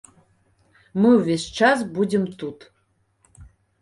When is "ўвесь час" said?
1.17-1.83